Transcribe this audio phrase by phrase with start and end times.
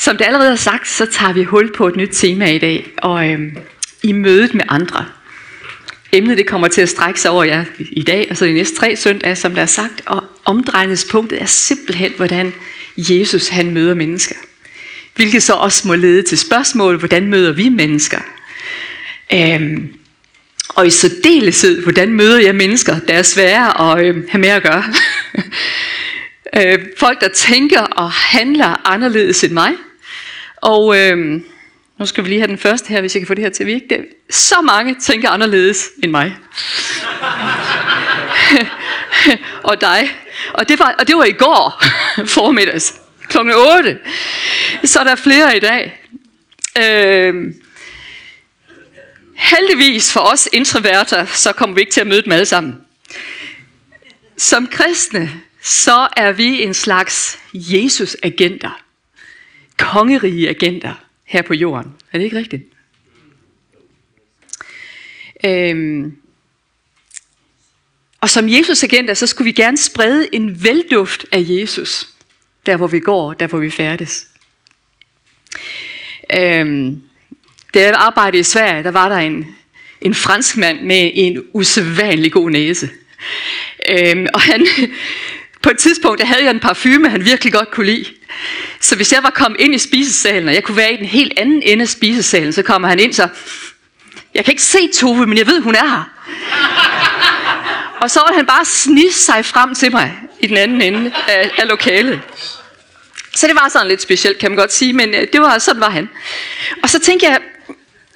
[0.00, 2.90] Som det allerede er sagt, så tager vi hul på et nyt tema i dag,
[2.96, 3.56] og øhm,
[4.02, 5.06] i mødet med andre.
[6.12, 8.76] Emnet det kommer til at strække sig over jer i dag, og så de næste
[8.76, 12.54] tre søndage, som der er sagt, og omdrejningspunktet er simpelthen, hvordan
[12.96, 14.34] Jesus han møder mennesker.
[15.14, 18.20] Hvilket så også må lede til spørgsmål, hvordan møder vi mennesker?
[19.32, 19.94] Øhm,
[20.68, 24.62] og i særdeleshed, hvordan møder jeg mennesker, der er svære at øh, have med at
[24.62, 24.84] gøre?
[26.56, 29.72] øh, folk, der tænker og handler anderledes end mig.
[30.60, 31.40] Og øh,
[31.98, 33.62] nu skal vi lige have den første her, hvis jeg kan få det her til
[33.62, 33.86] at virke.
[33.90, 36.36] Det, så mange tænker anderledes end mig.
[39.70, 40.10] og dig.
[40.54, 41.84] Og det, var, og det var i går
[42.36, 42.94] formiddags
[43.28, 43.38] kl.
[43.38, 43.98] 8.
[44.84, 46.00] Så er der flere i dag.
[46.78, 47.34] Øh,
[49.34, 52.76] heldigvis for os introverter, så kommer vi ikke til at møde dem alle sammen.
[54.36, 55.30] Som kristne,
[55.62, 58.80] så er vi en slags Jesus-agenter.
[59.80, 60.94] Kongerige agenter
[61.24, 61.92] her på jorden.
[62.12, 62.62] Er det ikke rigtigt?
[65.44, 66.16] Øhm,
[68.20, 72.08] og som Jesus-agenter, så skulle vi gerne sprede en velduft af Jesus,
[72.66, 74.26] der hvor vi går, der hvor vi færdes.
[76.38, 77.02] Øhm,
[77.74, 79.56] da jeg arbejdede i Sverige, der var der en,
[80.00, 82.90] en fransk mand med en usædvanlig god næse.
[83.88, 84.66] Øhm, og han,
[85.62, 88.04] på et tidspunkt der havde jeg en parfume, han virkelig godt kunne lide.
[88.80, 91.32] Så hvis jeg var kommet ind i spisesalen, og jeg kunne være i den helt
[91.36, 93.28] anden ende af spisesalen, så kommer han ind så,
[94.34, 96.10] jeg kan ikke se Tove, men jeg ved, hun er her.
[98.00, 101.50] og så var han bare snisse sig frem til mig i den anden ende af,
[101.58, 102.20] af lokalet.
[103.34, 105.80] Så det var sådan lidt specielt, kan man godt sige, men øh, det var sådan
[105.80, 106.08] var han.
[106.82, 107.40] Og så tænkte jeg,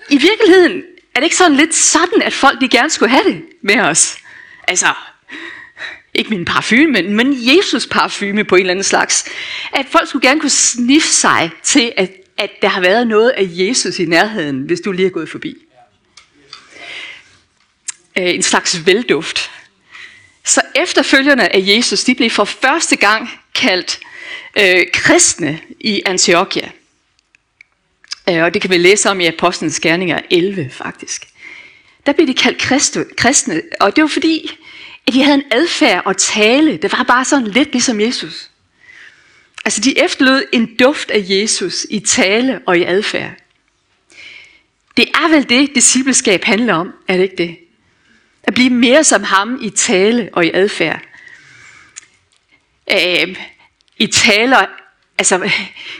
[0.08, 0.82] i virkeligheden
[1.14, 4.16] er det ikke sådan lidt sådan, at folk de gerne skulle have det med os.
[4.68, 4.86] Altså,
[6.14, 9.24] ikke min parfume, men, men Jesus parfume på en eller anden slags.
[9.72, 13.46] At folk skulle gerne kunne sniffe sig til, at, at der har været noget af
[13.48, 15.56] Jesus i nærheden, hvis du lige er gået forbi.
[18.18, 19.50] Øh, en slags velduft.
[20.44, 24.00] Så efterfølgerne af Jesus, de blev for første gang kaldt
[24.58, 26.70] øh, kristne i Antiochia.
[28.28, 31.26] Øh, og det kan vi læse om i Apostlenes Gerninger 11 faktisk.
[32.06, 32.58] Der blev de kaldt
[33.16, 34.58] kristne, og det var fordi,
[35.06, 38.50] at de havde en adfærd og tale, det var bare sådan lidt ligesom Jesus.
[39.64, 43.32] Altså de efterlod en duft af Jesus i tale og i adfærd.
[44.96, 47.58] Det er vel det, discipleskab handler om, er det ikke det?
[48.42, 51.00] At blive mere som ham i tale og i adfærd.
[52.90, 53.36] Øh,
[53.98, 54.66] I taler
[55.18, 55.50] altså,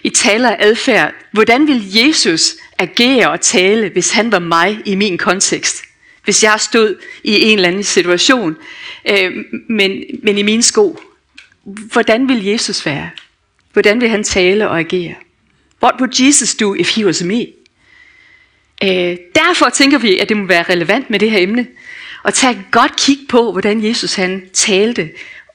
[0.03, 4.95] i taler og adfærd, hvordan vil Jesus agere og tale, hvis han var mig i
[4.95, 5.85] min kontekst?
[6.25, 8.57] Hvis jeg stod i en eller anden situation,
[9.11, 9.33] øh,
[9.69, 11.01] men, men i mine sko,
[11.65, 13.11] hvordan vil Jesus være?
[13.73, 15.15] Hvordan vil han tale og agere?
[15.83, 17.47] What would Jesus do if he was me?
[18.83, 21.67] Øh, derfor tænker vi, at det må være relevant med det her emne,
[22.23, 25.11] og tage et godt kig på, hvordan Jesus han talte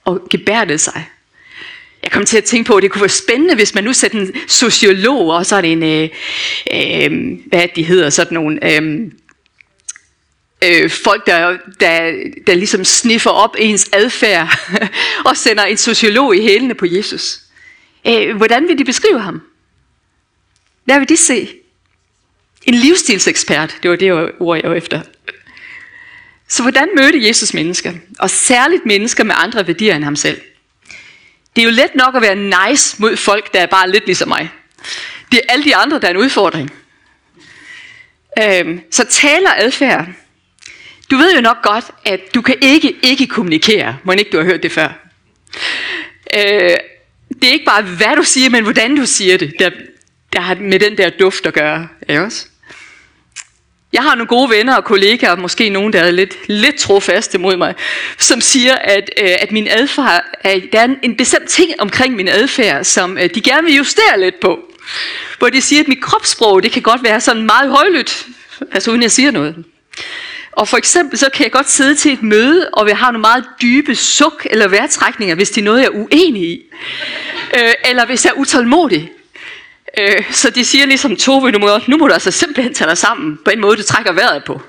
[0.06, 1.06] og gebærdede sig.
[2.03, 4.19] Jeg kom til at tænke på, at det kunne være spændende, hvis man nu sætter
[4.19, 6.09] en sociolog, og så er det en, øh,
[6.74, 9.12] øh, hvad de hedder, sådan nogle øh,
[10.64, 14.59] øh, folk, der, der, der ligesom sniffer op ens adfærd,
[15.30, 17.40] og sender en sociolog i hælene på Jesus.
[18.08, 19.42] Øh, hvordan vil de beskrive ham?
[20.84, 21.50] Hvad vil de se?
[22.64, 25.02] En livsstilsekspert, det var det ord, jeg var efter.
[26.48, 27.94] Så hvordan mødte Jesus mennesker?
[28.19, 30.42] Og særligt mennesker med andre værdier end ham selv.
[31.56, 34.28] Det er jo let nok at være nice mod folk, der er bare lidt ligesom
[34.28, 34.50] mig.
[35.31, 36.72] Det er alle de andre, der er en udfordring.
[38.40, 40.08] Øhm, så taler adfærd.
[41.12, 44.46] Du ved jo nok godt, at du kan ikke ikke kommunikere, må ikke du har
[44.46, 44.90] hørt det før.
[46.38, 46.78] Øh,
[47.42, 49.69] det er ikke bare, hvad du siger, men hvordan du siger det, der,
[50.34, 51.88] der har med den der duft at gøre.
[52.09, 52.46] Ikke også?
[53.94, 57.58] Jeg har nogle gode venner og kollegaer, måske nogen, der er lidt, lidt trofaste mod
[57.58, 57.75] mig,
[58.18, 62.28] som siger, at, øh, at min adfærd, at der er en bestemt ting omkring min
[62.28, 64.60] adfærd, som øh, de gerne vil justere lidt på.
[65.39, 68.25] Hvor de siger, at mit kropssprog, det kan godt være sådan meget højlydt,
[68.72, 69.66] altså uden jeg siger noget.
[70.60, 73.22] Og for eksempel, så kan jeg godt sidde til et møde, og vi har nogle
[73.22, 76.62] meget dybe suk eller vejrtrækninger, hvis det er noget, jeg er uenig i.
[77.58, 79.12] Øh, eller hvis jeg er utålmodig.
[79.98, 82.98] Øh, så de siger ligesom, Tove, nu må, nu må du altså simpelthen tage dig
[82.98, 84.62] sammen på en måde, du trækker vejret på.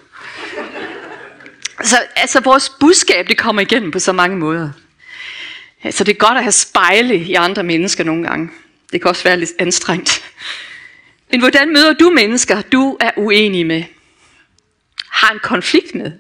[1.85, 4.71] Så altså, vores budskab, det kommer igennem på så mange måder.
[5.91, 8.51] Så det er godt at have spejle i andre mennesker nogle gange.
[8.93, 10.23] Det kan også være lidt anstrengt.
[11.31, 13.85] Men hvordan møder du mennesker, du er uenig med?
[15.11, 16.13] Har en konflikt med?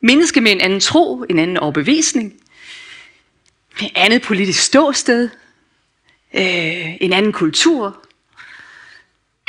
[0.00, 2.34] Mennesker med en anden tro, en anden overbevisning?
[3.80, 5.30] Med andet politisk ståsted?
[6.34, 7.96] øh, en anden kultur,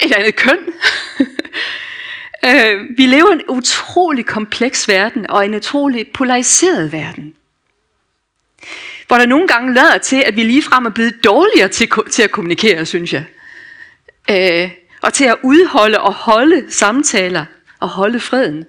[0.03, 0.59] et andet køn.
[2.45, 7.33] Øh, vi lever i en utrolig kompleks verden, og en utrolig polariseret verden.
[9.07, 12.23] Hvor der nogle gange lader til, at vi lige frem er blevet dårligere til, til
[12.23, 13.25] at kommunikere, synes jeg.
[14.31, 14.71] Øh,
[15.01, 17.45] og til at udholde og holde samtaler
[17.81, 18.65] at holde freden.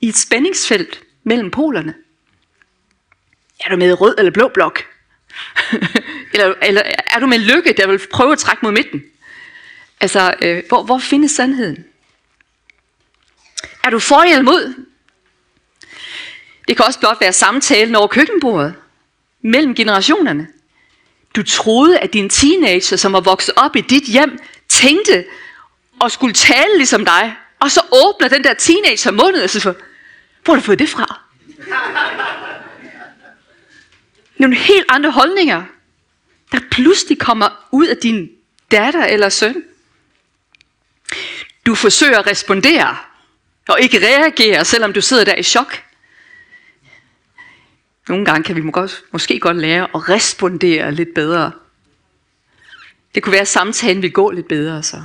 [0.00, 1.94] I et spændingsfelt mellem polerne.
[3.60, 4.84] Er du med rød eller blå blok?
[6.32, 9.02] eller, eller er du med lykke, der vil prøve at trække mod midten?
[10.00, 11.84] Altså, øh, hvor, hvor findes sandheden?
[13.84, 14.84] Er du for eller mod?
[16.68, 18.74] Det kan også blot være samtalen over køkkenbordet
[19.42, 20.48] mellem generationerne.
[21.36, 24.38] Du troede, at din teenager, som var vokset op i dit hjem,
[24.68, 25.24] tænkte
[26.00, 27.36] og skulle tale ligesom dig.
[27.60, 29.72] Og så åbner den der teenager munden og siger,
[30.44, 31.20] hvor har du fået det fra?
[34.36, 35.64] Nogle helt andre holdninger,
[36.52, 38.30] der pludselig kommer ud af din
[38.70, 39.64] datter eller søn.
[41.66, 42.96] Du forsøger at respondere,
[43.68, 45.82] og ikke reagere, selvom du sidder der i chok.
[48.08, 48.62] Nogle gange kan vi
[49.12, 51.52] måske godt lære at respondere lidt bedre.
[53.14, 55.02] Det kunne være, at samtalen vil gå lidt bedre så.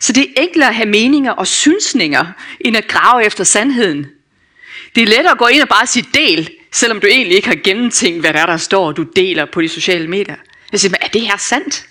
[0.00, 4.06] Så det er enklere at have meninger og synsninger, end at grave efter sandheden.
[4.94, 7.58] Det er lettere at gå ind og bare sige del, selvom du egentlig ikke har
[7.64, 10.36] gennemtænkt, hvad der er, der står, du deler på de sociale medier.
[10.72, 11.88] Jeg siger, er det her sandt?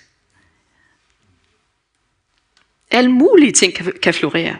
[2.90, 4.56] Alle mulige ting kan, kan florere.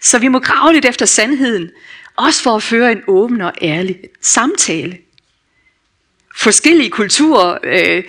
[0.00, 1.70] Så vi må grave lidt efter sandheden,
[2.16, 4.98] også for at føre en åben og ærlig samtale.
[6.36, 8.04] Forskellige kulturer øh,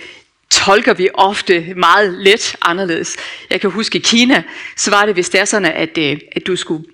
[0.52, 3.16] tolker vi ofte meget let anderledes.
[3.50, 4.42] Jeg kan huske i Kina,
[4.76, 6.84] så var det, hvis det er sådan, at, øh, at du skulle,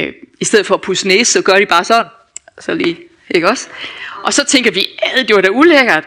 [0.00, 2.06] øh, i stedet for at pusse næse, så gør de bare sådan.
[2.60, 2.96] Så lige,
[3.30, 3.68] ikke også?
[4.22, 6.04] Og så tænker vi, at det var da ulækkert.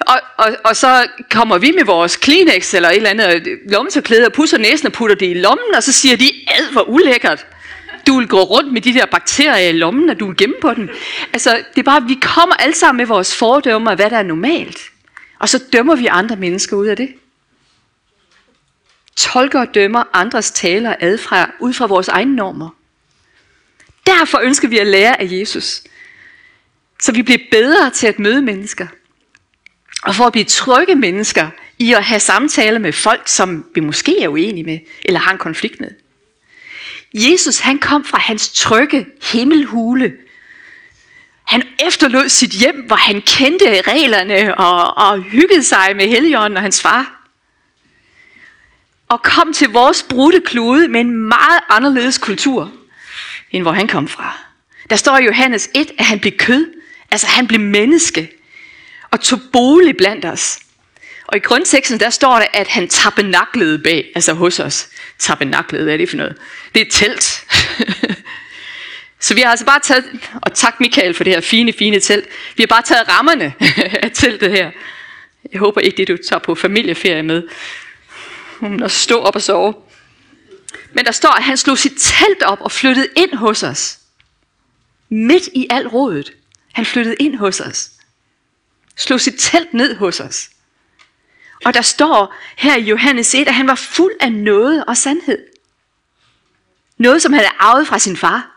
[0.00, 4.26] Og, og, og så kommer vi med vores Kleenex eller et eller andet øh, lommetørklæde
[4.26, 7.46] og pusser næsen og putter det i lommen, og så siger de, ad hvor ulækkert.
[8.06, 10.74] Du vil gå rundt med de der bakterier i lommen, og du vil gemme på
[10.74, 10.90] den.
[11.32, 14.22] Altså, det er bare, vi kommer alle sammen med vores fordomme af, hvad der er
[14.22, 14.78] normalt.
[15.40, 17.14] Og så dømmer vi andre mennesker ud af det.
[19.16, 22.70] Tolker og dømmer andres taler og adfærd ud fra vores egne normer.
[24.06, 25.82] Derfor ønsker vi at lære af Jesus.
[27.02, 28.86] Så vi bliver bedre til at møde mennesker.
[30.02, 34.22] Og for at blive trygge mennesker i at have samtaler med folk, som vi måske
[34.22, 35.90] er uenige med, eller har en konflikt med.
[37.14, 40.16] Jesus han kom fra hans trygge himmelhule.
[41.50, 46.62] Han efterlod sit hjem, hvor han kendte reglerne og, og hyggede sig med Helligånden og
[46.62, 47.26] hans far.
[49.08, 52.72] Og kom til vores brudte klude med en meget anderledes kultur,
[53.50, 54.38] end hvor han kom fra.
[54.90, 56.66] Der står i Johannes 1, at han blev kød.
[57.10, 58.30] Altså han blev menneske
[59.10, 60.58] og tog bolig blandt os.
[61.26, 64.88] Og i grundteksten, der står der, at han tabernaklede bag, altså hos os.
[65.18, 66.36] Tabernaklede, hvad er det for noget?
[66.74, 67.46] Det er et telt.
[69.20, 70.04] Så vi har altså bare taget,
[70.42, 72.28] og tak Michael for det her fine, fine telt.
[72.56, 73.54] Vi har bare taget rammerne
[74.04, 74.70] af teltet her.
[75.52, 77.42] Jeg håber ikke, det du tager på familieferie med.
[78.82, 79.74] Og stå op og sove.
[80.92, 83.98] Men der står, at han slog sit telt op og flyttede ind hos os.
[85.08, 86.32] Midt i al rådet.
[86.72, 87.90] Han flyttede ind hos os.
[88.96, 90.50] Slog sit telt ned hos os.
[91.64, 95.38] Og der står her i Johannes 1, at han var fuld af noget og sandhed.
[96.98, 98.49] Noget, som han havde arvet fra sin far.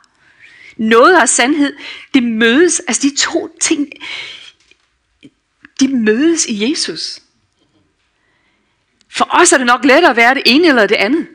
[0.78, 1.76] Noget og sandhed,
[2.14, 3.90] det mødes, altså de to ting,
[5.80, 7.20] de mødes i Jesus.
[9.10, 11.28] For os er det nok lettere at være det ene eller det andet.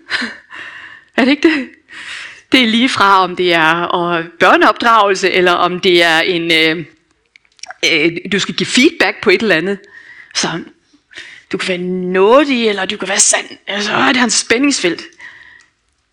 [1.17, 1.69] er det ikke det?
[2.53, 6.85] Det er lige fra, om det er og børneopdragelse, eller om det er en, øh,
[7.93, 9.79] øh, du skal give feedback på et eller andet.
[10.35, 10.63] Så
[11.53, 11.79] du kan være
[12.13, 13.47] nådig, eller du kan være sand.
[13.67, 15.03] Altså, det er hans spændingsfelt.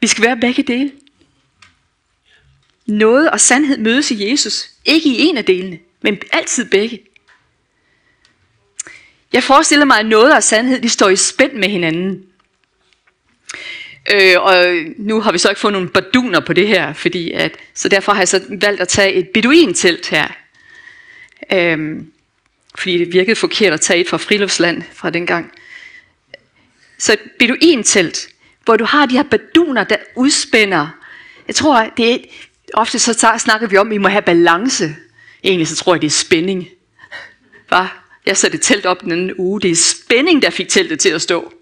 [0.01, 0.91] Vi skal være begge dele.
[2.85, 4.69] Noget og sandhed mødes i Jesus.
[4.85, 6.99] Ikke i en af delene, men altid begge.
[9.33, 12.23] Jeg forestiller mig, at noget og sandhed de står i spænd med hinanden.
[14.13, 14.65] Øh, og
[14.97, 18.11] nu har vi så ikke fået nogle baduner på det her, fordi at, så derfor
[18.11, 20.27] har jeg så valgt at tage et beduintelt her.
[21.51, 22.01] Øh,
[22.75, 25.51] fordi det virkede forkert at tage et fra friluftsland fra dengang.
[26.97, 28.29] Så et beduintelt,
[28.65, 30.87] hvor du har de her baduner, der udspænder.
[31.47, 32.17] Jeg tror, det er,
[32.73, 34.95] ofte så snakker vi om, at vi må have balance.
[35.43, 36.67] Egentlig så tror jeg, det er spænding.
[37.67, 37.87] Hva?
[38.25, 39.61] Jeg satte et telt op den anden uge.
[39.61, 41.53] Det er spænding, der fik teltet til at stå.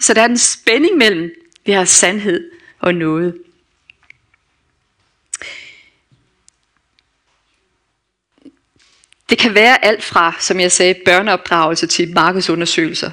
[0.00, 1.30] Så der er en spænding mellem
[1.66, 3.38] det her sandhed og noget.
[9.30, 13.10] Det kan være alt fra, som jeg sagde, børneopdragelse til markedsundersøgelser.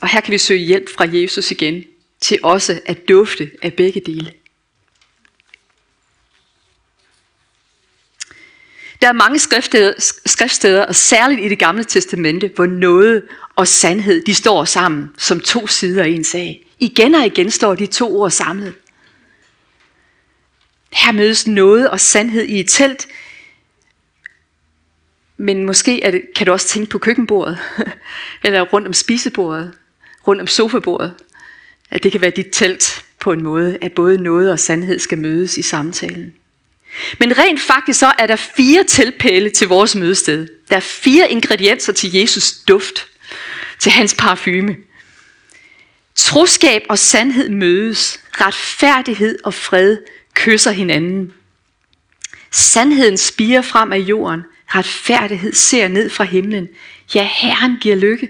[0.00, 1.84] Og her kan vi søge hjælp fra Jesus igen,
[2.20, 4.32] til også at dufte af begge dele.
[9.02, 9.92] Der er mange skriftsteder,
[10.26, 13.22] skriftsteder, og særligt i det gamle testamente, hvor noget
[13.56, 16.66] og sandhed, de står sammen som to sider i en sag.
[16.78, 18.74] Igen og igen står de to ord samlet.
[20.92, 23.08] Her mødes noget og sandhed i et telt,
[25.36, 27.58] men måske er det, kan du også tænke på køkkenbordet,
[28.44, 29.72] eller rundt om spisebordet,
[30.26, 31.14] rundt om sofabordet.
[31.90, 35.18] At det kan være dit telt på en måde, at både noget og sandhed skal
[35.18, 36.34] mødes i samtalen.
[37.18, 40.48] Men rent faktisk så er der fire tilpæle til vores mødested.
[40.68, 43.06] Der er fire ingredienser til Jesus duft,
[43.78, 44.76] til hans parfume.
[46.14, 48.20] Troskab og sandhed mødes.
[48.32, 49.96] Retfærdighed og fred
[50.34, 51.32] kysser hinanden.
[52.50, 54.42] Sandheden spiger frem af jorden.
[54.68, 56.68] Retfærdighed ser ned fra himlen.
[57.14, 58.28] Ja, Herren giver lykke.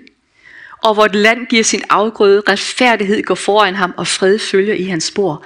[0.82, 2.42] Og vort land giver sin afgrøde.
[2.48, 5.44] Retfærdighed går foran ham, og fred følger i hans spor.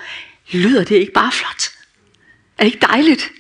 [0.51, 1.76] Lyder det ikke bare flot?
[2.59, 3.33] Er det ikke dejligt?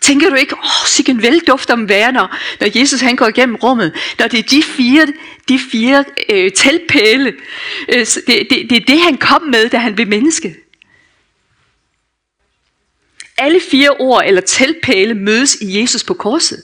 [0.00, 3.56] Tænker du ikke, åh, oh, sikke velduft om vær, når, når Jesus han går igennem
[3.56, 5.06] rummet, når det er de fire,
[5.48, 7.34] de fire øh, teltpæle,
[7.88, 10.56] øh, det, det, det er det, han kom med, da han blev menneske.
[13.38, 16.62] Alle fire ord eller teltpæle mødes i Jesus på korset,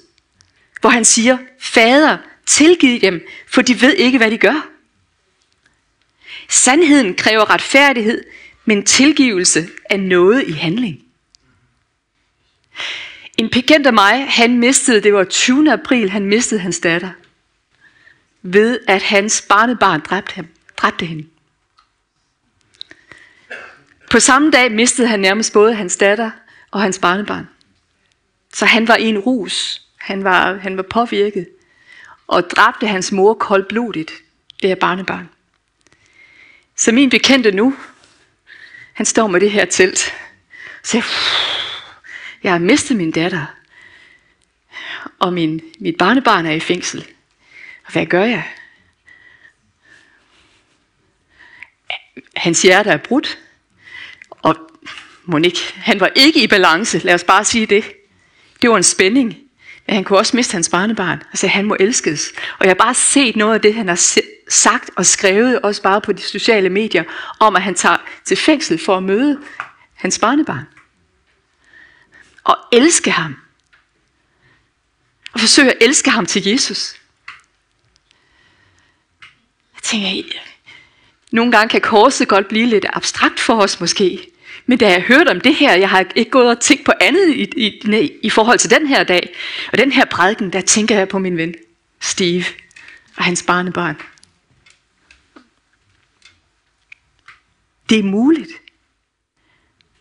[0.81, 4.69] hvor han siger, Fader, tilgiv dem, for de ved ikke, hvad de gør.
[6.49, 8.25] Sandheden kræver retfærdighed,
[8.65, 11.02] men tilgivelse er noget i handling.
[13.39, 15.73] En bekendt af mig, han mistede, det var 20.
[15.73, 17.11] april, han mistede hans datter.
[18.43, 21.27] Ved at hans barnebarn dræbte, ham, dræbte hende.
[24.11, 26.31] På samme dag mistede han nærmest både hans datter
[26.71, 27.49] og hans barnebarn.
[28.55, 29.83] Så han var i en rus.
[29.97, 31.49] Han var, han var påvirket.
[32.27, 34.13] Og dræbte hans mor koldblodigt,
[34.63, 35.29] det her barnebarn.
[36.77, 37.77] Så min bekendte nu,
[38.93, 40.13] han står med det her telt.
[40.83, 41.05] Så jeg,
[42.43, 43.47] jeg har mistet min datter,
[45.19, 47.07] og min, mit barnebarn er i fængsel.
[47.87, 48.45] Og hvad gør jeg?
[52.37, 53.39] Hans hjerte er brudt,
[54.31, 54.57] og
[55.25, 57.85] Monique, han var ikke i balance, lad os bare sige det.
[58.63, 59.37] Det var en spænding,
[59.87, 61.23] men han kunne også miste hans barnebarn.
[61.29, 62.33] Altså, han må elskes.
[62.59, 64.11] Og jeg har bare set noget af det, han har
[64.49, 67.05] sagt og skrevet, også bare på de sociale medier,
[67.41, 69.41] om at han tager til fængsel for at møde
[69.95, 70.65] hans barnebarn
[72.45, 73.37] og elske ham.
[75.33, 76.95] Og forsøge at elske ham til Jesus.
[79.75, 80.39] Jeg tænker,
[81.31, 84.29] nogle gange kan korset godt blive lidt abstrakt for os måske.
[84.67, 87.29] Men da jeg hørte om det her, jeg har ikke gået og tænkt på andet
[87.29, 89.35] i, i, i forhold til den her dag,
[89.73, 91.55] og den her prædiken, der tænker jeg på min ven
[92.01, 92.45] Steve
[93.17, 93.97] og hans barnebarn.
[97.89, 98.51] Det er muligt.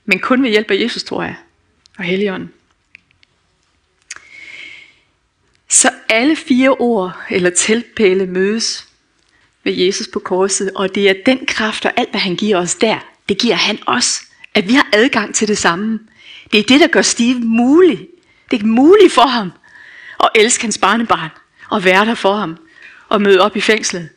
[0.06, 1.36] Men kun ved hjælp af Jesus, tror jeg
[2.02, 2.54] og Helligånden.
[5.70, 8.88] Så alle fire ord eller teltpæle mødes
[9.64, 12.76] ved Jesus på korset, og det er den kraft og alt, hvad han giver os
[12.76, 14.22] der, det giver han os.
[14.54, 16.00] At vi har adgang til det samme.
[16.52, 18.08] Det er det, der gør Steve mulig.
[18.52, 19.52] Det er muligt for ham
[20.20, 21.30] at elske hans barnebarn
[21.70, 22.58] og være der for ham
[23.10, 24.10] og møde op i fængslet.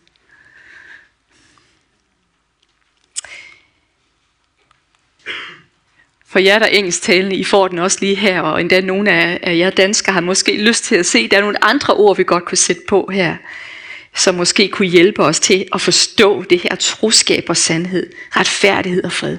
[6.34, 9.58] For jer, der er engelsktalende, I får den også lige her, og endda nogle af,
[9.58, 12.44] jer danskere har måske lyst til at se, der er nogle andre ord, vi godt
[12.44, 13.36] kunne sætte på her,
[14.14, 19.12] som måske kunne hjælpe os til at forstå det her troskab og sandhed, retfærdighed og
[19.12, 19.38] fred.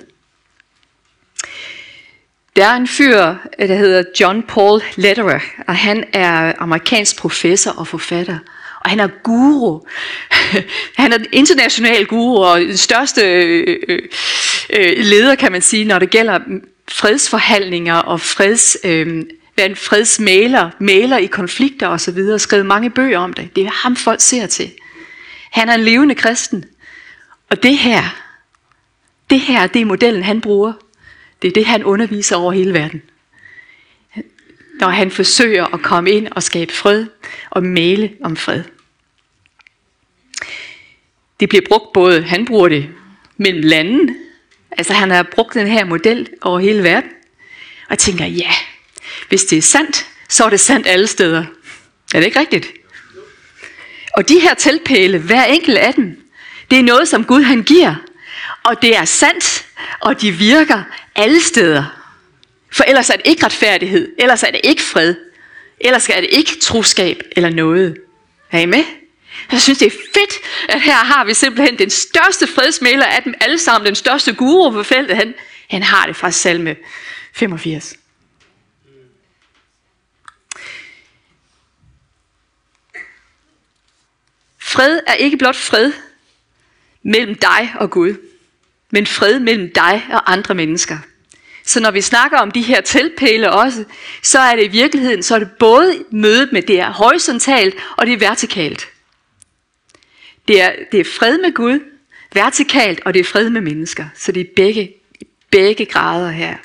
[2.56, 7.88] Der er en fyr, der hedder John Paul Lederer, og han er amerikansk professor og
[7.88, 8.38] forfatter.
[8.80, 9.80] Og han er guru.
[11.02, 14.00] Han er den international guru og den største øh, øh,
[14.70, 16.40] øh leder, kan man sige, når det gælder
[16.88, 19.24] fredsforhandlinger og freds, øh,
[19.58, 23.56] en fredsmaler, maler i konflikter osv., og skrevet mange bøger om det.
[23.56, 24.72] Det er ham folk ser til.
[25.52, 26.66] Han er en levende kristen.
[27.50, 28.04] Og det her,
[29.30, 30.74] det her, det er modellen, han bruger.
[31.42, 33.02] Det er det, han underviser over hele verden.
[34.80, 37.06] Når han forsøger at komme ind og skabe fred
[37.50, 38.64] og male om fred.
[41.40, 42.90] Det bliver brugt både, han bruger det
[43.38, 44.16] mellem landene,
[44.78, 47.10] Altså han har brugt den her model over hele verden.
[47.86, 48.52] Og jeg tænker, ja,
[49.30, 51.46] hvis det er sandt, så er det sandt alle steder.
[52.14, 52.68] Er det ikke rigtigt?
[54.14, 56.22] Og de her teltpæle, hver enkelt af dem,
[56.72, 57.96] det er noget, som Gud han giver.
[58.64, 59.66] Og det er sandt,
[60.00, 60.84] og de virker
[61.16, 61.84] alle steder.
[62.72, 65.16] For ellers er det ikke retfærdighed, ellers er det ikke fred,
[65.80, 67.98] ellers er det ikke troskab eller noget.
[68.52, 68.84] Er I med?
[69.52, 70.34] Jeg synes, det er fedt,
[70.70, 74.72] at her har vi simpelthen den største fredsmæler af dem alle sammen, den største guru
[74.72, 75.18] på feltet.
[75.18, 75.34] Han,
[75.70, 76.76] han har det fra salme
[77.34, 77.96] 85.
[84.60, 85.94] Fred er ikke blot fred
[87.04, 88.16] mellem dig og Gud,
[88.92, 90.98] men fred mellem dig og andre mennesker.
[91.66, 93.84] Så når vi snakker om de her tilpæle også,
[94.22, 98.06] så er det i virkeligheden, så er det både mødet med det er horisontalt og
[98.06, 98.88] det er vertikalt.
[100.48, 101.80] Det er, det er fred med Gud,
[102.34, 104.06] vertikalt, og det er fred med mennesker.
[104.16, 104.94] Så det er begge,
[105.50, 106.58] begge grader her.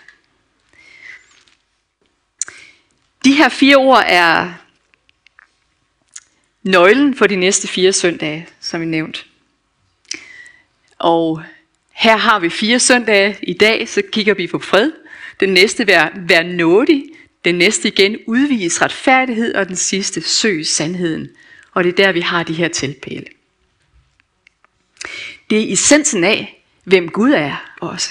[3.25, 4.53] De her fire ord er
[6.63, 9.27] nøglen for de næste fire søndage, som vi nævnt.
[10.99, 11.43] Og
[11.93, 13.37] her har vi fire søndage.
[13.43, 14.93] I dag så kigger vi på fred.
[15.41, 17.05] Den næste vær, vær nådig.
[17.45, 19.55] Den næste igen udvise retfærdighed.
[19.55, 21.29] Og den sidste søg sandheden.
[21.73, 23.27] Og det er der vi har de her tilpæle.
[25.51, 28.11] Det er essensen af, hvem Gud er også.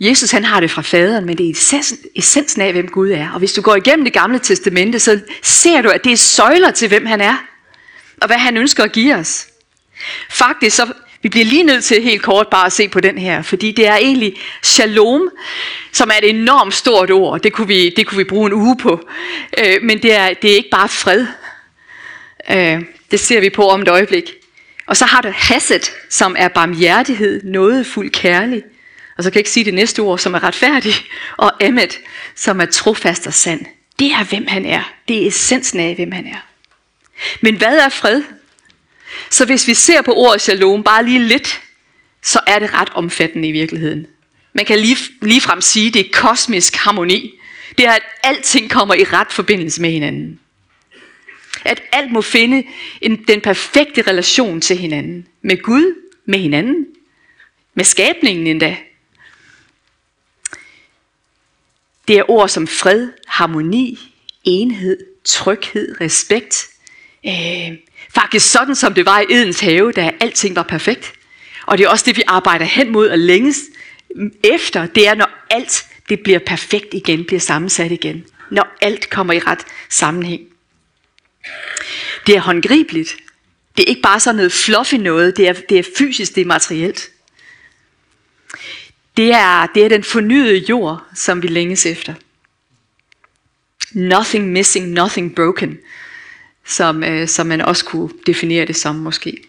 [0.00, 3.30] Jesus han har det fra faderen, men det er essensen, essensen af, hvem Gud er.
[3.30, 6.70] Og hvis du går igennem det gamle testamente, så ser du, at det er søjler
[6.70, 7.36] til, hvem han er.
[8.20, 9.46] Og hvad han ønsker at give os.
[10.30, 10.92] Faktisk så,
[11.22, 13.86] vi bliver lige nødt til helt kort bare at se på den her, fordi det
[13.86, 15.28] er egentlig shalom,
[15.92, 17.40] som er et enormt stort ord.
[17.40, 19.08] Det kunne vi, det kunne vi bruge en uge på.
[19.58, 21.26] Øh, men det er, det er ikke bare fred.
[22.50, 24.39] Øh, det ser vi på om et øjeblik.
[24.90, 28.62] Og så har du hasset, som er barmhjertighed, nådefuld kærlig.
[29.16, 30.92] Og så kan jeg ikke sige det næste ord, som er retfærdig.
[31.36, 31.98] Og emmet,
[32.34, 33.66] som er trofast og sand.
[33.98, 34.92] Det er, hvem han er.
[35.08, 36.46] Det er essensen af, hvem han er.
[37.40, 38.22] Men hvad er fred?
[39.30, 41.60] Så hvis vi ser på ordet shalom bare lige lidt,
[42.22, 44.06] så er det ret omfattende i virkeligheden.
[44.52, 47.32] Man kan lige, lige frem sige, det er kosmisk harmoni.
[47.78, 50.40] Det er, at alting kommer i ret forbindelse med hinanden.
[51.64, 52.64] At alt må finde
[53.00, 55.26] en, den perfekte relation til hinanden.
[55.42, 56.86] Med Gud, med hinanden,
[57.74, 58.76] med skabningen endda.
[62.08, 63.98] Det er ord som fred, harmoni,
[64.44, 66.66] enhed, tryghed, respekt.
[67.26, 67.78] Øh,
[68.14, 71.12] faktisk sådan som det var i Edens have, da alting var perfekt.
[71.66, 73.60] Og det er også det, vi arbejder hen mod og længes
[74.44, 74.86] efter.
[74.86, 78.24] Det er, når alt det bliver perfekt igen, bliver sammensat igen.
[78.50, 80.49] Når alt kommer i ret sammenhæng.
[82.26, 83.16] Det er håndgribeligt.
[83.76, 86.46] Det er ikke bare sådan noget fluffy noget, det er, det er fysisk, det er
[86.46, 87.10] materielt.
[89.16, 92.14] Det er, det er den fornyede jord, som vi længes efter.
[93.92, 95.78] Nothing missing, nothing broken,
[96.64, 99.42] som, øh, som man også kunne definere det som måske.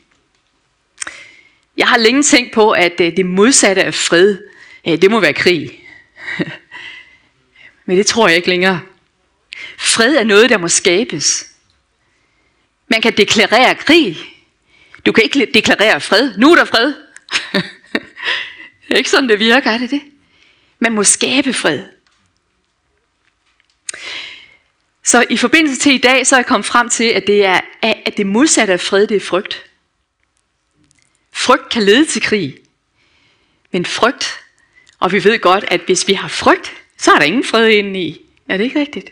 [1.78, 4.38] Jeg har længe tænkt på, at øh, det modsatte af fred,
[4.88, 5.88] øh, det må være krig.
[7.86, 8.82] Men det tror jeg ikke længere.
[9.78, 11.51] Fred er noget, der må skabes.
[12.92, 14.18] Man kan deklarere krig.
[15.06, 16.38] Du kan ikke deklarere fred.
[16.38, 16.88] Nu er der fred.
[18.88, 20.02] det er ikke sådan, det virker, er det det?
[20.80, 21.84] Man må skabe fred.
[25.04, 27.60] Så i forbindelse til i dag, så er jeg kommet frem til, at det, er,
[27.82, 29.64] at det modsatte af fred, det er frygt.
[31.34, 32.58] Frygt kan lede til krig.
[33.72, 34.40] Men frygt,
[35.00, 38.00] og vi ved godt, at hvis vi har frygt, så er der ingen fred inde
[38.02, 38.22] i.
[38.50, 39.10] Er det ikke rigtigt?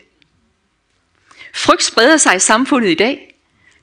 [1.54, 3.29] Frygt spreder sig i samfundet i dag.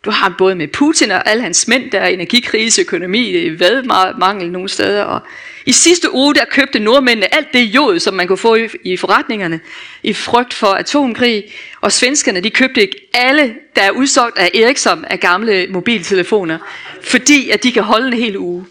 [0.08, 4.70] Du har både med Putin og alle hans mænd, der er energikrise, økonomi, vadmangel nogle
[4.70, 5.04] steder.
[5.04, 5.22] Og
[5.66, 8.98] I sidste uge, der købte nordmændene alt det jod, som man kunne få i, i
[8.98, 9.60] forretningerne,
[10.04, 11.44] i frygt for atomkrig.
[11.82, 16.58] Og svenskerne, de købte ikke alle, der er udsolgt af Ericsson af gamle mobiltelefoner,
[17.04, 18.66] fordi at de kan holde en hel uge.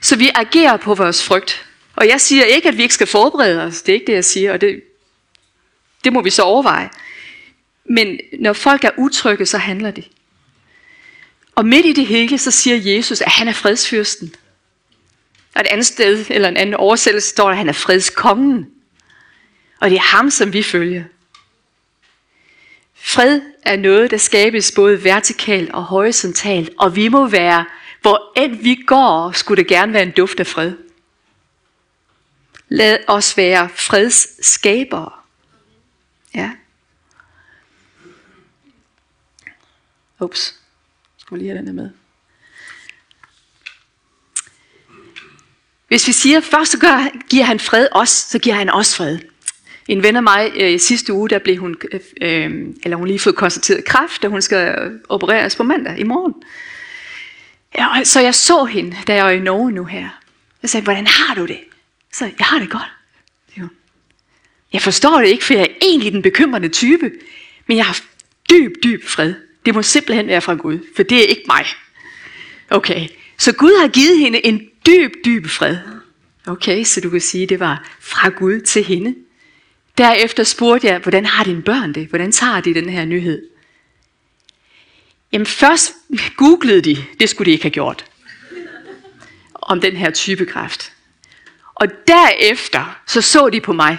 [0.00, 1.66] Så vi agerer på vores frygt.
[1.96, 3.82] Og jeg siger ikke, at vi ikke skal forberede os.
[3.82, 4.82] Det er ikke det, jeg siger, og det,
[6.04, 6.90] det må vi så overveje.
[7.84, 10.02] Men når folk er utrygge, så handler de.
[11.54, 14.34] Og midt i det hele, så siger Jesus, at han er fredsfyrsten.
[15.54, 18.70] Og et andet sted, eller en anden oversættelse, står der, at han er fredskongen.
[19.80, 21.04] Og det er ham, som vi følger.
[22.94, 27.64] Fred er noget, der skabes både vertikalt og horisontalt, og vi må være,
[28.02, 30.72] hvor end vi går, skulle det gerne være en duft af fred.
[32.68, 35.12] Lad os være fredsskabere.
[36.34, 36.50] Ja.
[40.20, 40.63] Ups
[41.34, 41.90] må lige have den her med.
[45.88, 49.18] Hvis vi siger, først så gør, giver han fred os, så giver han os fred.
[49.88, 53.18] En ven af mig øh, sidste uge, der blev hun, øh, øh, eller hun lige
[53.18, 56.34] fået konstateret kræft, og hun skal opereres på mandag i morgen.
[57.78, 60.08] Ja, så jeg så hende, da jeg var i Norge nu her.
[60.62, 61.60] Jeg sagde, hvordan har du det?
[62.12, 62.90] Så jeg har det godt.
[64.72, 67.10] Jeg forstår det ikke, for jeg er egentlig den bekymrende type,
[67.66, 68.00] men jeg har
[68.50, 69.34] dyb, dyb fred.
[69.66, 71.66] Det må simpelthen være fra Gud, for det er ikke mig.
[72.70, 75.76] Okay, så Gud har givet hende en dyb, dyb fred.
[76.46, 79.14] Okay, så du kan sige, at det var fra Gud til hende.
[79.98, 82.06] Derefter spurgte jeg, hvordan har dine børn det?
[82.06, 83.48] Hvordan tager de den her nyhed?
[85.32, 85.92] Jamen først
[86.36, 88.04] googlede de, det skulle de ikke have gjort,
[89.52, 90.92] om den her type kræft.
[91.74, 93.98] Og derefter så så de på mig.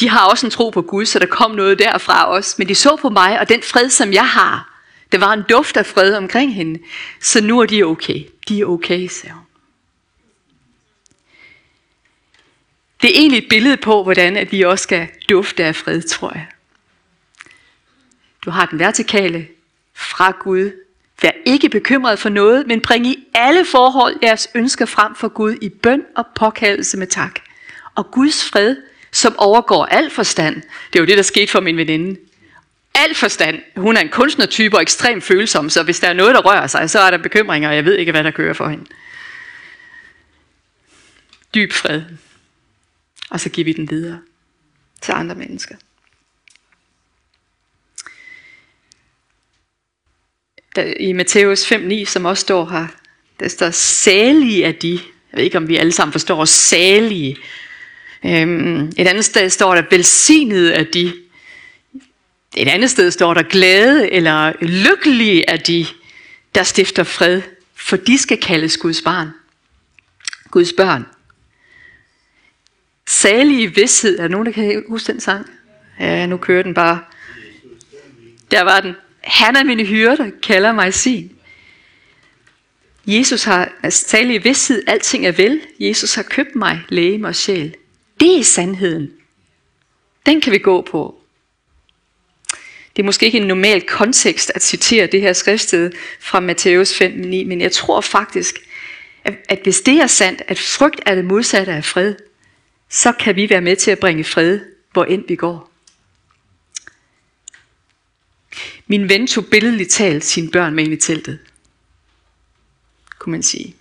[0.00, 2.54] De har også en tro på Gud, så der kom noget derfra også.
[2.58, 4.82] Men de så på mig, og den fred, som jeg har,
[5.12, 6.80] der var en duft af fred omkring hende.
[7.20, 8.24] Så nu er de okay.
[8.48, 9.44] De er okay, sagde hun.
[13.02, 16.32] Det er egentlig et billede på, hvordan at vi også skal dufte af fred, tror
[16.34, 16.46] jeg.
[18.44, 19.48] Du har den vertikale
[19.94, 20.70] fra Gud.
[21.22, 25.56] Vær ikke bekymret for noget, men bring i alle forhold jeres ønsker frem for Gud
[25.62, 27.40] i bøn og påkaldelse med tak.
[27.94, 28.76] Og Guds fred,
[29.12, 30.54] som overgår al forstand,
[30.92, 32.20] det er jo det, der skete for min veninde.
[32.94, 33.62] Al forstand.
[33.76, 36.90] Hun er en kunstnertype og ekstremt følsom, så hvis der er noget, der rører sig,
[36.90, 38.84] så er der bekymringer, og jeg ved ikke, hvad der kører for hende.
[41.54, 42.02] Dyb fred.
[43.30, 44.20] Og så giver vi den videre
[45.00, 45.74] til andre mennesker.
[50.76, 52.86] Der, I Matthæus 5.9, som også står her,
[53.40, 54.92] der står salige er de.
[55.32, 57.36] Jeg ved ikke, om vi alle sammen forstår salige.
[58.24, 61.12] Øhm, et andet sted står der velsignet af de.
[62.56, 65.86] Et andet sted står der glade eller lykkelige af de,
[66.54, 67.42] der stifter fred,
[67.74, 69.30] for de skal kaldes Guds barn.
[70.50, 71.06] Guds børn.
[73.08, 74.18] Salige vidshed.
[74.18, 75.46] Er der nogen, der kan huske den sang?
[76.00, 77.00] Ja, nu kører den bare.
[78.50, 78.94] Der var den.
[79.20, 81.32] Han er min hyrde, kalder mig sin.
[83.06, 85.60] Jesus har altså, salige vidshed, alting er vel.
[85.80, 87.76] Jesus har købt mig, læge og sjæl.
[88.20, 89.12] Det er sandheden.
[90.26, 91.20] Den kan vi gå på.
[92.96, 97.08] Det er måske ikke en normal kontekst at citere det her skriftsted fra Matthæus 5.9,
[97.24, 98.58] men jeg tror faktisk,
[99.24, 102.14] at, at hvis det er sandt, at frygt er det modsatte af fred,
[102.88, 104.60] så kan vi være med til at bringe fred,
[104.92, 105.70] hvor end vi går.
[108.86, 111.38] Min ven tog billedligt talt sine børn med ind i teltet.
[113.18, 113.76] Kunne man sige.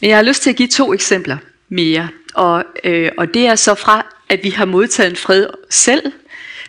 [0.00, 1.38] Men jeg har lyst til at give to eksempler
[1.70, 2.08] mere.
[2.34, 6.12] Og, øh, og det er så fra, at vi har modtaget en fred selv,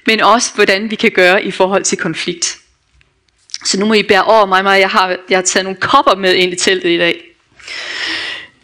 [0.06, 2.58] men også hvordan vi kan gøre i forhold til konflikt.
[3.66, 4.80] Så nu må I bære over mig, mig.
[4.80, 7.36] Jeg har, jeg har taget nogle kopper med ind i teltet i dag.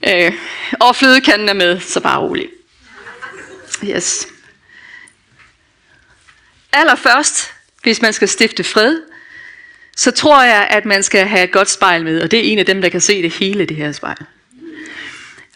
[0.08, 0.34] Øh,
[0.80, 2.50] og flødekanden er med, så bare rolig.
[3.84, 4.28] Yes.
[6.74, 9.02] Allerførst, hvis man skal stifte fred,
[9.96, 12.60] så tror jeg, at man skal have et godt spejl med, og det er en
[12.60, 14.26] af dem, der kan se det hele, det her spejl.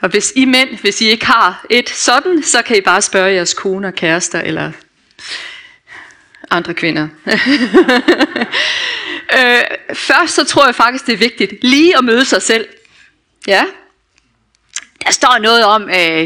[0.02, 3.34] Og hvis I mænd, hvis I ikke har et sådan, så kan I bare spørge
[3.34, 4.72] jeres koner, kærester eller
[6.52, 7.08] andre kvinder.
[9.38, 12.68] øh, først så tror jeg faktisk, det er vigtigt lige at møde sig selv.
[13.48, 13.64] Ja,
[15.06, 16.22] der står noget om, øh,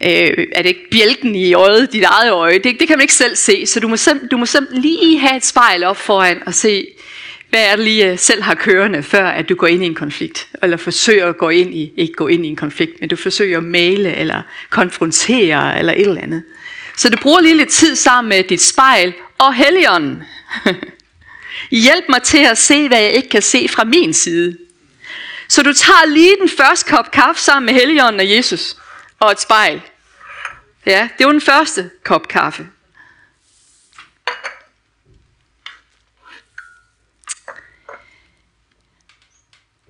[0.00, 2.58] øh, er det ikke bjælken i øjet, dit eget øje.
[2.58, 5.18] Det, det kan man ikke selv se, så du må, sim, du må simpelthen lige
[5.18, 6.86] have et spejl op foran og se,
[7.54, 9.94] hvad er det lige jeg selv har kørende, før at du går ind i en
[9.94, 10.48] konflikt.
[10.62, 13.58] Eller forsøger at gå ind i, ikke gå ind i en konflikt, men du forsøger
[13.58, 16.42] at male eller konfrontere eller et eller andet.
[16.96, 20.22] Så du bruger lige lidt tid sammen med dit spejl og helligånden.
[21.84, 24.58] Hjælp mig til at se, hvad jeg ikke kan se fra min side.
[25.48, 28.76] Så du tager lige den første kop kaffe sammen med Helligånden og Jesus
[29.20, 29.80] og et spejl.
[30.86, 32.66] Ja, det var den første kop kaffe.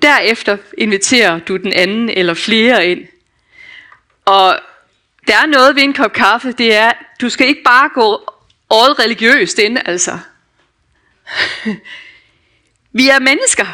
[0.05, 3.07] Derefter inviterer du den anden eller flere ind.
[4.25, 4.59] Og
[5.27, 8.33] der er noget ved en kop kaffe, det er, du skal ikke bare gå
[8.71, 10.19] all religiøst ind, altså.
[12.99, 13.67] Vi er mennesker.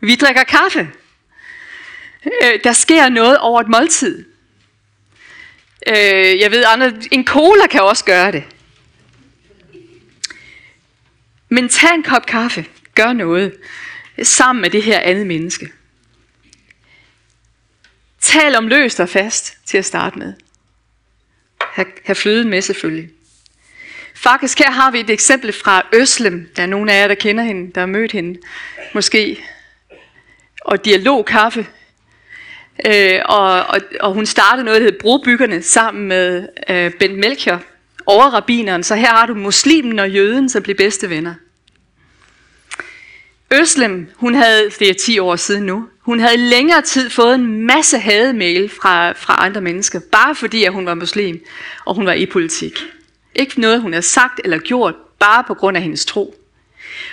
[0.00, 0.90] Vi drikker kaffe.
[2.24, 4.24] Øh, der sker noget over et måltid.
[5.86, 8.44] Øh, jeg ved, andre, en cola kan også gøre det.
[11.48, 12.66] Men tag en kop kaffe.
[12.94, 13.54] Gør noget
[14.22, 15.72] sammen med det her andet menneske.
[18.20, 20.32] Tal om løst og fast til at starte med.
[21.76, 23.10] Her ha fløden med selvfølgelig.
[24.14, 26.50] Faktisk her har vi et eksempel fra Øslem.
[26.56, 28.40] Der er nogle af jer, der kender hende, der har mødt hende
[28.94, 29.44] måske.
[30.60, 31.66] Og dialogkaffe
[32.86, 37.62] Øh, og, og, og hun startede noget, der hed Brobyggerne, sammen med øh, Bent Melchior,
[38.06, 38.82] overrabineren.
[38.82, 41.34] Så her har du muslimen og jøden, som bliver bedste venner.
[43.60, 47.66] Øslem, hun havde, det er 10 år siden nu, hun havde længere tid fået en
[47.66, 51.44] masse hademail fra, fra andre mennesker, bare fordi at hun var muslim,
[51.84, 52.84] og hun var i politik.
[53.34, 56.34] Ikke noget, hun havde sagt eller gjort, bare på grund af hendes tro.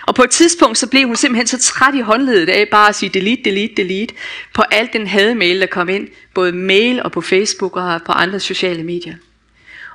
[0.07, 2.95] Og på et tidspunkt, så blev hun simpelthen så træt i håndledet af bare at
[2.95, 4.13] sige delete, delete, delete
[4.53, 8.39] på alt den hademail, der kom ind, både mail og på Facebook og på andre
[8.39, 9.15] sociale medier.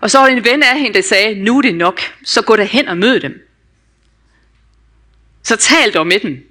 [0.01, 2.57] Og så var en ven af hende, der sagde, nu er det nok, så gå
[2.57, 3.46] da hen og mød dem.
[5.47, 6.45] Så tal dog med dem.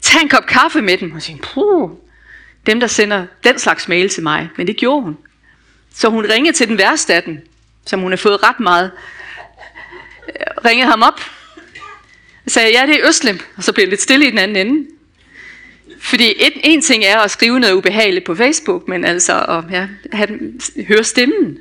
[0.00, 1.12] Tag en kop kaffe med dem.
[1.12, 1.90] Og sige, puh,
[2.66, 4.48] dem der sender den slags mail til mig.
[4.56, 5.16] Men det gjorde hun.
[5.94, 7.38] Så hun ringede til den værste af dem,
[7.86, 8.90] som hun har fået ret meget.
[10.28, 11.20] Øh, ringede ham op.
[12.44, 13.40] Og sagde, ja det er Østlem.
[13.56, 14.86] Og så blev det lidt stille i den anden ende.
[16.00, 19.88] Fordi et, en ting er at skrive noget ubehageligt på Facebook, men altså at ja,
[20.12, 20.52] have,
[20.88, 21.58] høre stemmen.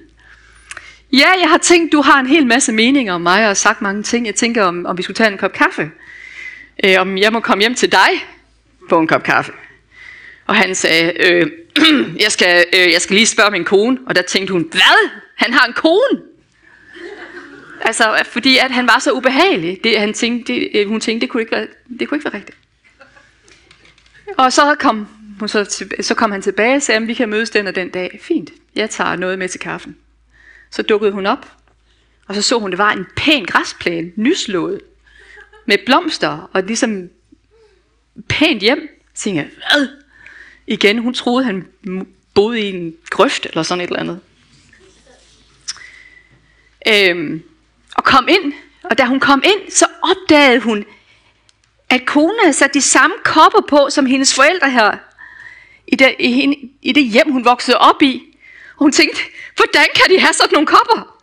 [1.11, 4.03] Ja, jeg har tænkt, du har en hel masse meninger om mig og sagt mange
[4.03, 4.25] ting.
[4.25, 5.91] Jeg tænker, om, om vi skulle tage en kop kaffe.
[6.85, 8.09] Øh, om jeg må komme hjem til dig
[8.89, 9.51] på en kop kaffe.
[10.45, 11.51] Og han sagde, øh,
[12.23, 13.97] jeg, skal, øh, jeg skal lige spørge min kone.
[14.07, 15.09] Og der tænkte hun, hvad?
[15.35, 16.21] Han har en kone?
[17.81, 19.79] Altså, fordi at han var så ubehagelig.
[19.83, 21.67] Det, han tænkte, det, øh, hun tænkte, det kunne, ikke være,
[21.99, 22.57] det kunne ikke være rigtigt.
[24.37, 25.07] Og så kom,
[25.39, 27.75] hun så, til, så kom han tilbage og sagde, at vi kan mødes den og
[27.75, 28.19] den dag.
[28.21, 29.97] Fint, jeg tager noget med til kaffen.
[30.71, 31.51] Så dukkede hun op,
[32.27, 34.81] og så så hun, det var en pæn græsplæne, nyslået,
[35.65, 37.09] med blomster, og ligesom
[38.29, 38.89] pænt hjem.
[39.13, 39.87] Så tænkte jeg, hvad?
[40.67, 41.67] Igen, hun troede, han
[42.33, 44.19] boede i en grøft, eller sådan et eller andet.
[46.87, 47.43] Øhm,
[47.95, 50.85] og kom ind, og da hun kom ind, så opdagede hun,
[51.89, 54.97] at konen havde sat de samme kopper på, som hendes forældre her,
[55.87, 58.23] i det, i, i det hjem, hun voksede op i.
[58.75, 59.21] Og hun tænkte,
[59.55, 61.19] hvordan kan de have sådan nogle kopper,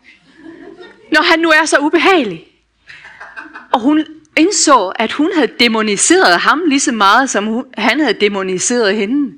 [1.13, 2.47] når han nu er så ubehagelig?
[3.73, 4.07] Og hun
[4.41, 9.35] indså, at hun havde demoniseret ham lige så meget, som hun, han havde demoniseret hende.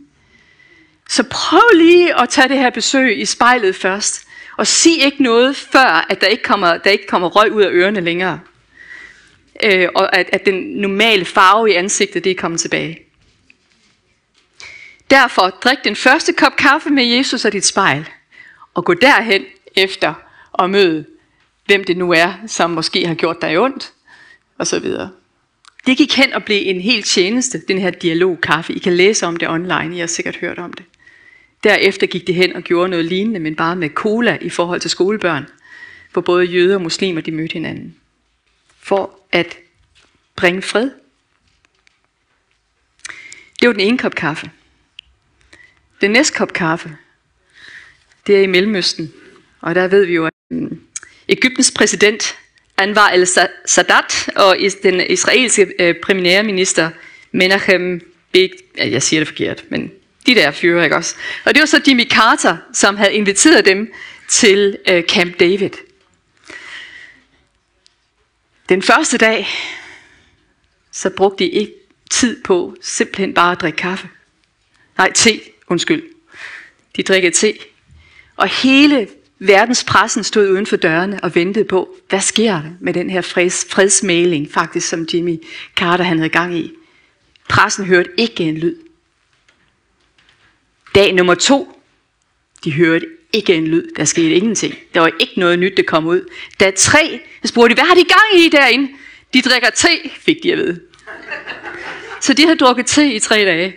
[1.08, 5.56] Så prøv lige at tage det her besøg i spejlet først, og sig ikke noget,
[5.56, 8.40] før at der ikke kommer, der ikke kommer røg ud af ørerne længere.
[9.64, 12.98] Øh, og at, at den normale farve i ansigtet, det er kommet tilbage.
[15.10, 18.08] Derfor drik den første kop kaffe med Jesus og dit spejl,
[18.74, 19.44] og gå derhen
[19.76, 20.14] efter
[20.52, 21.04] og møde,
[21.66, 23.92] hvem det nu er, som måske har gjort dig ondt,
[24.62, 25.10] og så videre.
[25.86, 28.72] Det gik hen og blev en helt tjeneste, den her dialogkaffe.
[28.72, 30.84] I kan læse om det online, I har sikkert hørt om det.
[31.64, 34.90] Derefter gik det hen og gjorde noget lignende, men bare med cola i forhold til
[34.90, 35.46] skolebørn,
[36.12, 37.96] hvor både jøder og muslimer de mødte hinanden.
[38.80, 39.58] For at
[40.36, 40.90] bringe fred.
[43.60, 44.50] Det var den ene kop kaffe.
[46.00, 46.96] Den næste kop kaffe,
[48.26, 49.12] det er i Mellemøsten.
[49.60, 50.80] Og der ved vi jo, at mm,
[51.28, 52.36] Ægyptens præsident
[52.76, 56.90] Anwar al-Sadat og den israelske øh, premierminister
[57.32, 58.00] Menachem
[58.32, 59.92] Begin, jeg siger det forkert, men
[60.26, 61.14] de der fyre, ikke også?
[61.44, 63.92] Og det var så Jimmy Carter, som havde inviteret dem
[64.28, 65.70] til øh, Camp David.
[68.68, 69.48] Den første dag,
[70.92, 71.72] så brugte de ikke
[72.10, 74.08] tid på simpelthen bare at drikke kaffe.
[74.98, 76.02] Nej, te, undskyld.
[76.96, 77.54] De drikkede te.
[78.36, 79.08] Og hele
[79.46, 83.66] verdenspressen stod uden for dørene og ventede på, hvad sker der med den her freds,
[83.70, 85.36] fredsmæling, faktisk som Jimmy
[85.76, 86.72] Carter han havde gang i.
[87.48, 88.76] Pressen hørte ikke en lyd.
[90.94, 91.82] Dag nummer to,
[92.64, 94.74] de hørte ikke en lyd, der skete ingenting.
[94.94, 96.30] Der var ikke noget nyt, der kom ud.
[96.60, 98.88] Dag tre, så spurgte de, hvad har de gang i derinde?
[99.34, 100.80] De drikker te, fik de at vide.
[102.20, 103.76] Så de havde drukket te i tre dage.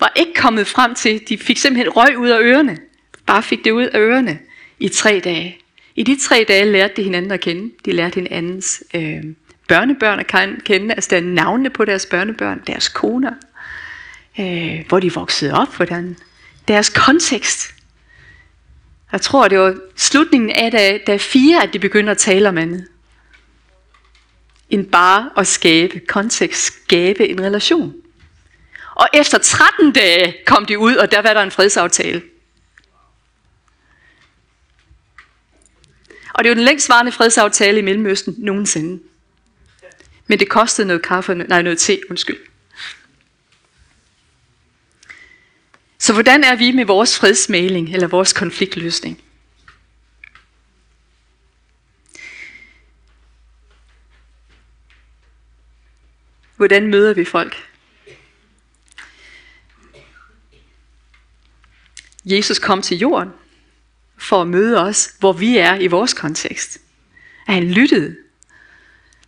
[0.00, 2.78] Var ikke kommet frem til, de fik simpelthen røg ud af ørerne
[3.32, 4.38] bare fik det ud af ørerne
[4.78, 5.58] i tre dage.
[5.96, 7.72] I de tre dage lærte de hinanden at kende.
[7.84, 9.24] De lærte hinandens øh,
[9.68, 10.26] børnebørn at
[10.64, 13.32] kende, altså der navnene på deres børnebørn, deres koner,
[14.40, 16.16] øh, hvor de voksede op, hvordan
[16.68, 17.74] deres kontekst.
[19.12, 22.58] Jeg tror, det var slutningen af dag, dag fire, at de begynder at tale om
[22.58, 22.86] andet.
[24.70, 27.94] End bare at skabe kontekst, skabe en relation.
[28.94, 32.22] Og efter 13 dage kom de ud, og der var der en fredsaftale.
[36.34, 39.02] Og det var den længstvarende fredsaftale i Mellemøsten nogensinde.
[40.26, 42.38] Men det kostede noget kaffe, nej noget te, undskyld.
[45.98, 49.22] Så hvordan er vi med vores fredsmæling eller vores konfliktløsning?
[56.56, 57.68] Hvordan møder vi folk?
[62.24, 63.30] Jesus kom til jorden
[64.22, 66.78] for at møde os, hvor vi er i vores kontekst.
[67.48, 68.16] At han lyttede.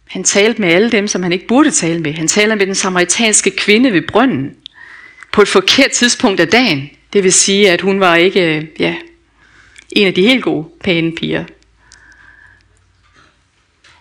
[0.07, 2.13] Han talte med alle dem, som han ikke burde tale med.
[2.13, 4.57] Han taler med den samaritanske kvinde ved brønden
[5.33, 6.91] på et forkert tidspunkt af dagen.
[7.13, 8.97] Det vil sige, at hun var ikke øh, ja,
[9.91, 11.45] en af de helt gode, pæne piger.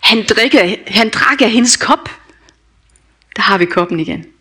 [0.00, 2.10] Han, drikker, han drak af hendes kop.
[3.36, 4.33] Der har vi koppen igen.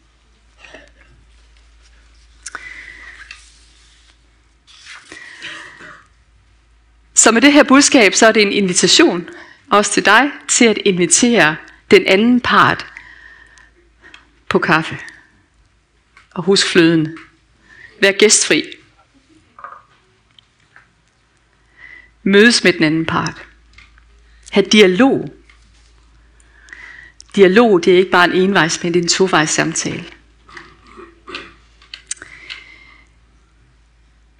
[7.23, 9.29] Så med det her budskab, så er det en invitation,
[9.69, 11.55] også til dig, til at invitere
[11.91, 12.85] den anden part
[14.49, 14.97] på kaffe.
[16.31, 17.17] Og husk fløden.
[18.01, 18.63] Vær gæstfri.
[22.23, 23.45] Mødes med den anden part.
[24.51, 25.33] Ha' dialog.
[27.35, 30.05] Dialog, det er ikke bare en envejs, men det er en tovejs samtale.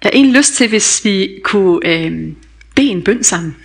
[0.02, 2.34] Jeg har egentlig lyst til, hvis vi kunne øh,
[2.74, 3.56] bede en bøn sammen.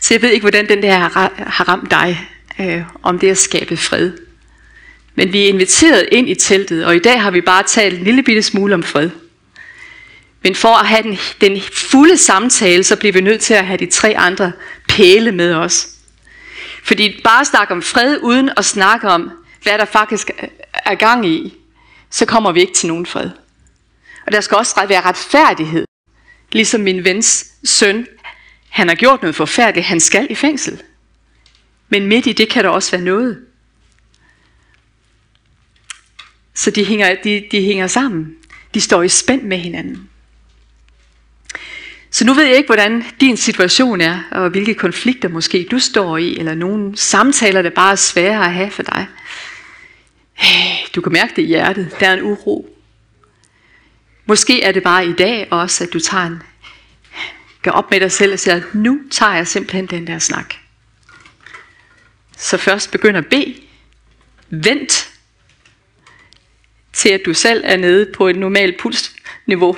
[0.00, 2.28] Så jeg ved ikke, hvordan den der har ramt dig,
[2.60, 4.12] øh, om det at skabe fred.
[5.14, 8.04] Men vi er inviteret ind i teltet, og i dag har vi bare talt en
[8.04, 9.10] lille bitte smule om fred.
[10.42, 13.78] Men for at have den, den fulde samtale, så bliver vi nødt til at have
[13.78, 14.52] de tre andre
[14.88, 15.88] pæle med os.
[16.84, 19.30] Fordi bare at snakke om fred, uden at snakke om,
[19.62, 20.30] hvad der faktisk
[20.72, 21.54] er gang i,
[22.10, 23.30] så kommer vi ikke til nogen fred.
[24.26, 25.84] Og der skal også være retfærdighed.
[26.52, 28.06] Ligesom min vens søn,
[28.68, 30.82] han har gjort noget forfærdeligt, han skal i fængsel.
[31.88, 33.44] Men midt i det kan der også være noget.
[36.54, 38.36] Så de hænger, de, de hænger sammen.
[38.74, 40.08] De står i spænd med hinanden.
[42.10, 46.16] Så nu ved jeg ikke, hvordan din situation er, og hvilke konflikter måske du står
[46.16, 49.06] i, eller nogle samtaler, der bare er svære at have for dig.
[50.94, 51.96] Du kan mærke det i hjertet.
[52.00, 52.71] Der er en uro.
[54.26, 56.42] Måske er det bare i dag også, at du tager en,
[57.62, 60.54] gør op med dig selv og siger, nu tager jeg simpelthen den der snak.
[62.36, 63.54] Så først begynd at bede.
[64.50, 65.12] Vent
[66.92, 69.76] til at du selv er nede på et normalt pulsniveau.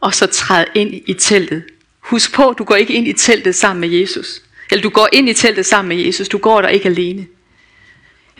[0.00, 1.64] Og så træd ind i teltet.
[2.00, 4.42] Husk på, du går ikke ind i teltet sammen med Jesus.
[4.70, 6.28] Eller du går ind i teltet sammen med Jesus.
[6.28, 7.26] Du går der ikke alene.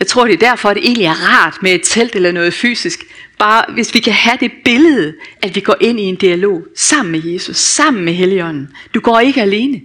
[0.03, 2.53] Jeg tror, det er derfor, at det egentlig er rart med et telt eller noget
[2.53, 2.99] fysisk.
[3.37, 7.11] Bare hvis vi kan have det billede, at vi går ind i en dialog sammen
[7.11, 8.69] med Jesus, sammen med Helligånden.
[8.93, 9.81] Du går ikke alene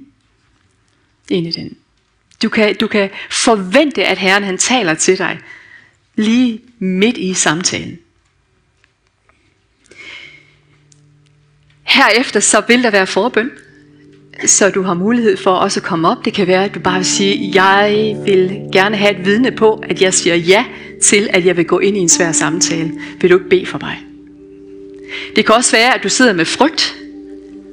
[1.28, 1.76] ind i den.
[2.42, 5.38] Du kan, du kan forvente, at Herren han taler til dig
[6.16, 7.98] lige midt i samtalen.
[11.82, 13.50] Herefter så vil der være forbøn,
[14.46, 16.24] så du har mulighed for også at komme op.
[16.24, 19.82] Det kan være, at du bare vil sige, jeg vil gerne have et vidne på,
[19.88, 20.64] at jeg siger ja
[21.02, 22.92] til, at jeg vil gå ind i en svær samtale.
[23.20, 23.98] Vil du ikke bede for mig?
[25.36, 26.96] Det kan også være, at du sidder med frygt.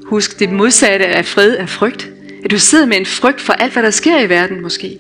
[0.06, 2.10] Husk, det modsatte af fred er frygt.
[2.44, 5.00] At du sidder med en frygt for alt, hvad der sker i verden måske.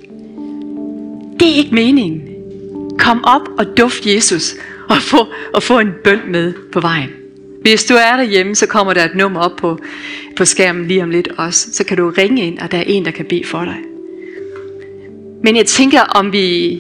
[1.40, 2.22] Det er ikke meningen.
[2.98, 4.56] Kom op og duft Jesus
[4.90, 7.10] og få, og få en bøn med på vejen.
[7.66, 9.80] Hvis du er derhjemme, så kommer der et nummer op på,
[10.36, 11.68] på skærmen lige om lidt også.
[11.74, 13.76] Så kan du ringe ind, og der er en, der kan bede for dig.
[15.44, 16.80] Men jeg tænker, om vi...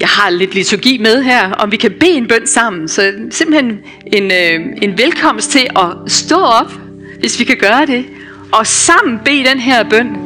[0.00, 2.88] Jeg har lidt liturgi med her, om vi kan bede en bøn sammen.
[2.88, 3.78] Så simpelthen
[4.12, 6.72] en, øh, en velkomst til at stå op,
[7.20, 8.06] hvis vi kan gøre det.
[8.52, 10.16] Og sammen bede den her bøn.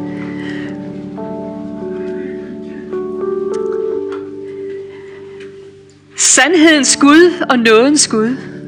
[6.17, 8.60] Sandhedens Gud og nådens Gud.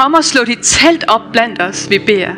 [0.00, 2.34] Kom og slå dit telt op blandt os, vi beder.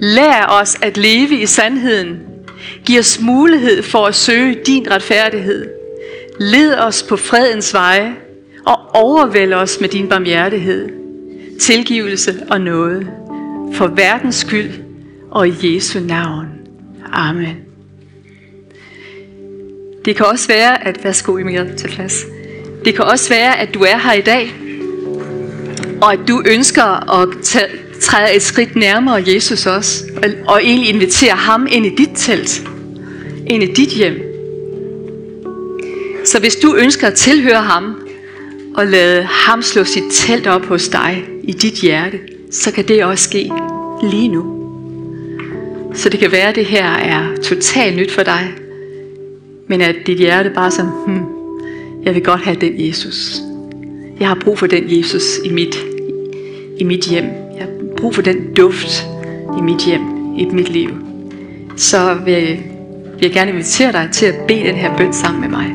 [0.00, 2.20] Lær os at leve i sandheden.
[2.84, 5.66] Giv os mulighed for at søge din retfærdighed.
[6.40, 8.14] Led os på fredens veje
[8.66, 10.88] og overvæld os med din barmhjertighed,
[11.60, 13.06] tilgivelse og noget.
[13.72, 14.70] For verdens skyld
[15.30, 16.48] og i Jesu navn.
[17.12, 17.56] Amen.
[20.04, 22.24] Det kan også være, at værsgo Emil til plads.
[22.84, 24.63] Det kan også være, at du er her i dag,
[26.04, 27.66] og at du ønsker at tage,
[28.00, 32.62] træde et skridt nærmere Jesus også, og, og egentlig invitere ham ind i dit telt,
[33.46, 34.20] ind i dit hjem.
[36.24, 37.94] Så hvis du ønsker at tilhøre ham,
[38.74, 42.18] og lade ham slå sit telt op hos dig i dit hjerte,
[42.50, 43.50] så kan det også ske
[44.02, 44.44] lige nu.
[45.94, 48.52] Så det kan være, at det her er totalt nyt for dig,
[49.68, 51.24] men at dit hjerte bare som, hmm,
[52.04, 53.40] jeg vil godt have den Jesus.
[54.20, 55.84] Jeg har brug for den Jesus i mit,
[56.78, 57.24] i mit hjem.
[57.24, 59.06] Jeg har brug for den duft
[59.58, 60.02] i mit hjem,
[60.38, 60.90] i mit liv.
[61.76, 62.46] Så vil,
[63.14, 65.66] vil jeg gerne invitere dig til at bede den her bøn sammen med mig.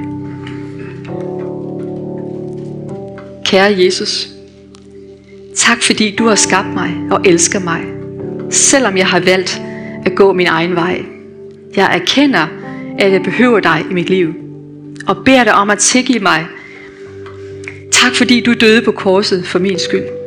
[3.45, 4.29] Kære Jesus,
[5.55, 7.81] tak fordi du har skabt mig og elsker mig,
[8.49, 9.61] selvom jeg har valgt
[10.05, 11.05] at gå min egen vej.
[11.75, 12.47] Jeg erkender,
[12.99, 14.33] at jeg behøver dig i mit liv,
[15.07, 16.45] og beder dig om at tilgive mig
[17.91, 20.18] Tak fordi du døde på korset for min skyld.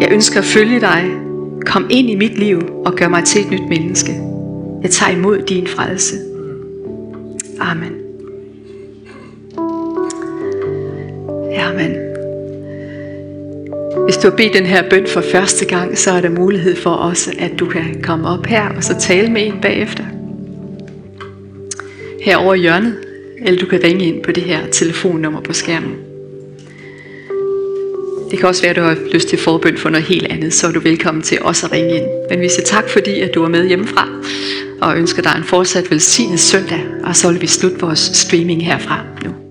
[0.00, 1.10] Jeg ønsker at følge dig.
[1.66, 4.12] Kom ind i mit liv og gør mig til et nyt menneske.
[4.82, 6.16] Jeg tager imod din frelse.
[7.60, 7.92] Amen.
[11.58, 11.96] Amen.
[14.04, 16.90] Hvis du har bedt den her bøn for første gang, så er der mulighed for
[16.90, 20.04] også, at du kan komme op her og så tale med en bagefter.
[22.22, 22.96] Her over hjørnet,
[23.44, 26.07] eller du kan ringe ind på det her telefonnummer på skærmen.
[28.30, 30.66] Det kan også være, at du har lyst til forbøn for noget helt andet, så
[30.66, 32.06] er du velkommen til også at ringe ind.
[32.30, 34.08] Men vi siger tak, fordi at du er med hjemmefra,
[34.80, 39.04] og ønsker dig en fortsat velsignet søndag, og så vil vi slutte vores streaming herfra
[39.24, 39.47] nu.